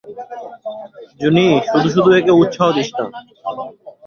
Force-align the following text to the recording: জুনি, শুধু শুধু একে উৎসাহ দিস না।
জুনি, 1.19 1.45
শুধু 1.69 1.87
শুধু 1.95 2.09
একে 2.19 2.33
উৎসাহ 2.41 2.67
দিস 2.77 2.89
না। 2.97 3.05